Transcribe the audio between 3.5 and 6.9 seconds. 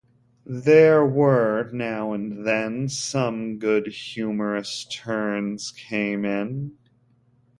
good humorous turns came in.